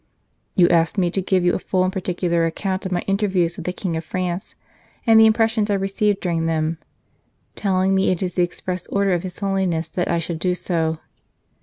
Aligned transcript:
"You 0.55 0.67
ask 0.69 0.97
me 0.97 1.11
to 1.11 1.21
give 1.21 1.45
you 1.45 1.53
a 1.53 1.59
full 1.59 1.83
and 1.83 1.93
particular 1.93 2.47
account 2.47 2.87
of 2.87 2.91
my 2.91 3.01
interviews 3.01 3.55
with 3.55 3.67
the 3.67 3.71
King 3.71 3.95
of 3.95 4.03
France, 4.03 4.55
and 5.05 5.19
the 5.19 5.27
impressions 5.27 5.69
I 5.69 5.75
received 5.75 6.21
during 6.21 6.47
them, 6.47 6.79
telling 7.53 7.93
me 7.93 8.09
it 8.09 8.23
is 8.23 8.33
the 8.33 8.41
express 8.41 8.87
order 8.87 9.13
of 9.13 9.21
His 9.21 9.37
Holiness 9.37 9.89
that 9.89 10.07
I 10.09 10.17
should 10.17 10.39
do 10.39 10.55
so. 10.55 10.97